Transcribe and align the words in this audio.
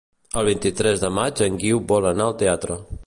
El 0.41 0.47
vint-i-tres 0.51 1.03
de 1.03 1.11
maig 1.17 1.43
en 1.49 1.59
Guiu 1.65 1.83
vol 1.93 2.09
anar 2.13 2.27
al 2.31 2.39
teatre. 2.45 2.81